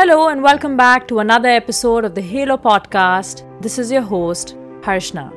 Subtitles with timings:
[0.00, 3.44] Hello, and welcome back to another episode of the Halo Podcast.
[3.60, 5.30] This is your host, Harshna.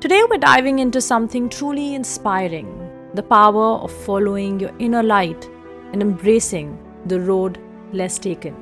[0.00, 2.68] Today, we're diving into something truly inspiring
[3.14, 5.50] the power of following your inner light
[5.92, 7.58] and embracing the road
[7.92, 8.54] less taken.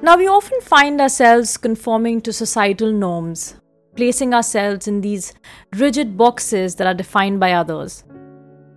[0.00, 3.56] Now, we often find ourselves conforming to societal norms,
[3.94, 5.34] placing ourselves in these
[5.74, 8.05] rigid boxes that are defined by others.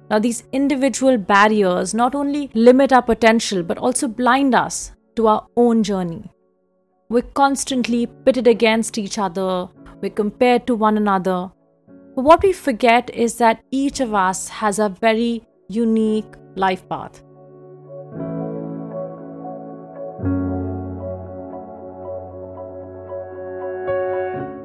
[0.09, 5.45] Now, these individual barriers not only limit our potential but also blind us to our
[5.55, 6.31] own journey.
[7.09, 9.67] We're constantly pitted against each other,
[10.01, 11.51] we're compared to one another.
[12.15, 17.23] But what we forget is that each of us has a very unique life path.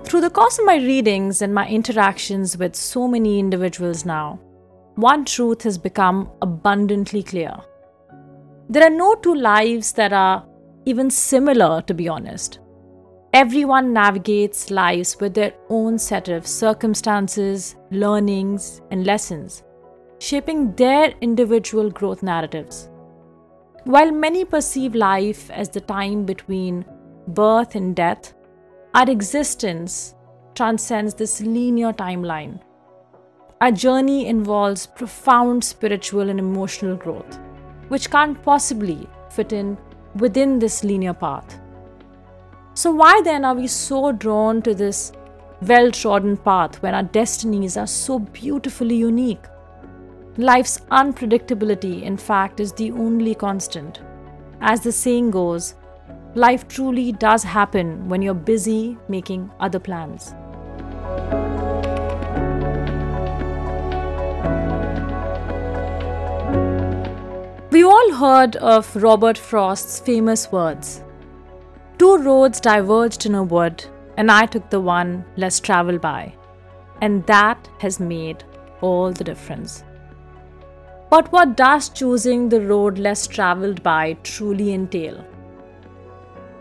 [0.07, 4.39] Through the course of my readings and my interactions with so many individuals now,
[4.97, 7.55] one truth has become abundantly clear.
[8.69, 10.47] There are no two lives that are
[10.85, 12.61] even similar, to be honest.
[13.33, 19.65] Everyone navigates lives with their own set of circumstances, learnings, and lessons,
[20.21, 22.89] shaping their individual growth narratives.
[23.85, 26.85] While many perceive life as the time between
[27.29, 28.33] birth and death,
[28.95, 30.15] our existence
[30.55, 32.61] transcends this linear timeline
[33.65, 37.39] our journey involves profound spiritual and emotional growth,
[37.89, 39.79] which can't possibly fit in
[40.17, 41.59] within this linear path.
[42.75, 45.13] So, why then are we so drawn to this
[45.63, 49.47] well trodden path when our destinies are so beautifully unique?
[50.37, 54.03] Life's unpredictability, in fact, is the only constant.
[54.61, 55.75] As the saying goes,
[56.35, 60.35] life truly does happen when you're busy making other plans.
[68.15, 71.03] Heard of Robert Frost's famous words
[71.99, 73.85] Two roads diverged in a wood,
[74.17, 76.35] and I took the one less traveled by.
[77.01, 78.45] And that has made
[78.81, 79.85] all the difference.
[81.09, 85.25] But what does choosing the road less traveled by truly entail?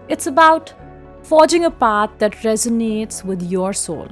[0.07, 0.73] It's about
[1.23, 4.07] forging a path that resonates with your soul.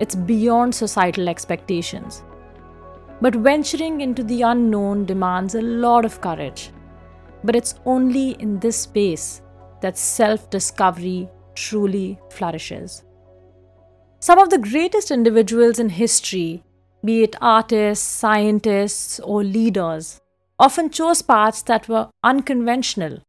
[0.00, 2.22] It's beyond societal expectations.
[3.22, 6.70] But venturing into the unknown demands a lot of courage.
[7.44, 9.42] But it's only in this space
[9.80, 13.04] that self discovery truly flourishes.
[14.18, 16.64] Some of the greatest individuals in history,
[17.04, 20.20] be it artists, scientists, or leaders,
[20.58, 23.20] often chose paths that were unconventional.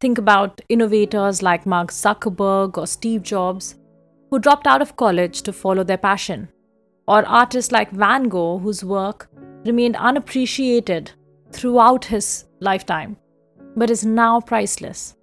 [0.00, 3.76] Think about innovators like Mark Zuckerberg or Steve Jobs,
[4.30, 6.48] who dropped out of college to follow their passion
[7.06, 9.28] or artists like Van Gogh, whose work
[9.64, 11.12] remained unappreciated
[11.52, 13.16] throughout his lifetime,
[13.76, 15.16] but is now priceless.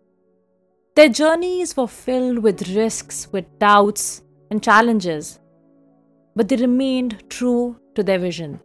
[0.95, 5.39] Their journeys were filled with risks, with doubts, and challenges,
[6.35, 8.59] but they remained true to their vision.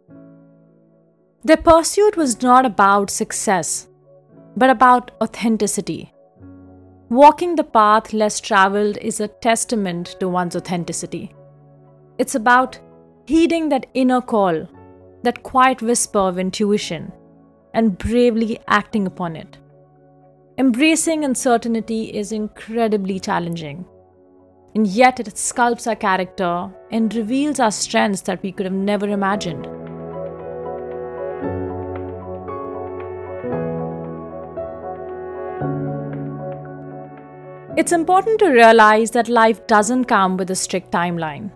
[1.43, 3.87] Their pursuit was not about success,
[4.57, 6.13] but about authenticity.
[7.09, 11.33] Walking the path less traveled is a testament to one's authenticity.
[12.17, 12.79] It's about
[13.27, 14.65] heeding that inner call,
[15.23, 17.11] that quiet whisper of intuition,
[17.73, 19.57] and bravely acting upon it.
[20.57, 23.85] Embracing uncertainty is incredibly challenging,
[24.75, 29.09] and yet it sculpts our character and reveals our strengths that we could have never
[29.09, 29.67] imagined.
[37.77, 41.51] It's important to realize that life doesn't come with a strict timeline.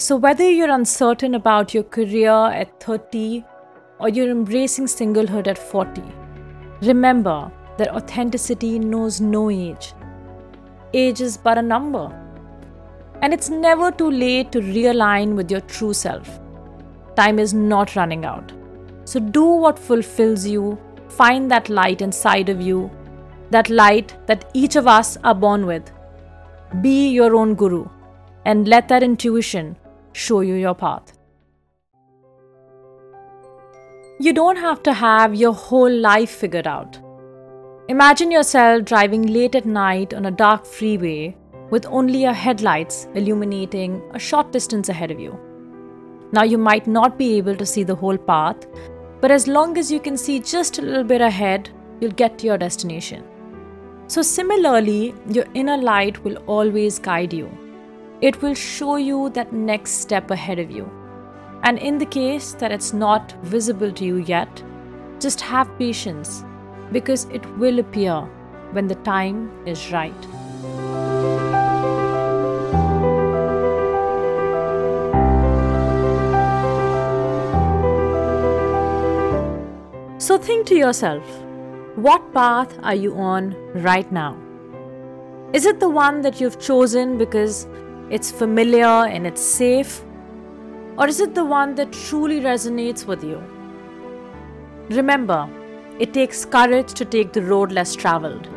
[0.00, 3.44] So, whether you're uncertain about your career at 30
[3.98, 6.00] or you're embracing singlehood at 40,
[6.82, 9.94] remember that authenticity knows no age.
[10.94, 12.04] Age is but a number.
[13.22, 16.38] And it's never too late to realign with your true self.
[17.16, 18.52] Time is not running out.
[19.04, 20.78] So, do what fulfills you,
[21.08, 22.88] find that light inside of you,
[23.50, 25.90] that light that each of us are born with.
[26.82, 27.88] Be your own guru
[28.44, 29.76] and let that intuition
[30.18, 31.16] show you your path.
[34.20, 36.98] You don't have to have your whole life figured out.
[37.88, 41.36] Imagine yourself driving late at night on a dark freeway
[41.70, 45.38] with only your headlights illuminating a short distance ahead of you.
[46.32, 48.66] Now, you might not be able to see the whole path,
[49.20, 51.70] but as long as you can see just a little bit ahead,
[52.00, 53.24] you'll get to your destination.
[54.08, 57.48] So, similarly, your inner light will always guide you
[58.20, 60.90] it will show you that next step ahead of you.
[61.62, 64.62] And in the case that it's not visible to you yet,
[65.20, 66.44] Just have patience
[66.92, 68.20] because it will appear
[68.70, 70.14] when the time is right.
[80.20, 81.24] So think to yourself
[81.96, 84.38] what path are you on right now?
[85.52, 87.66] Is it the one that you've chosen because
[88.10, 90.02] it's familiar and it's safe?
[90.96, 93.42] Or is it the one that truly resonates with you?
[94.88, 95.48] Remember,
[95.98, 98.48] it takes courage to take the road less traveled.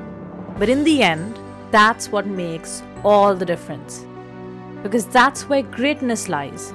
[0.57, 1.37] But in the end,
[1.71, 4.05] that's what makes all the difference.
[4.83, 6.73] Because that's where greatness lies.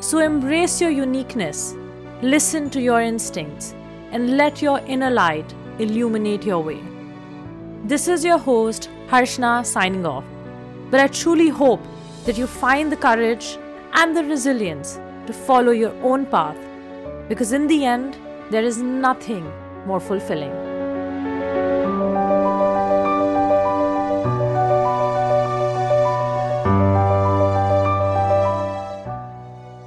[0.00, 1.74] So embrace your uniqueness,
[2.22, 3.74] listen to your instincts,
[4.12, 6.82] and let your inner light illuminate your way.
[7.84, 10.24] This is your host, Harshna, signing off.
[10.90, 11.80] But I truly hope
[12.24, 13.58] that you find the courage
[13.94, 16.58] and the resilience to follow your own path
[17.28, 18.18] because, in the end,
[18.50, 19.44] there is nothing
[19.86, 20.50] more fulfilling.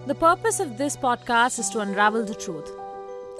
[0.05, 2.71] The purpose of this podcast is to unravel the truth.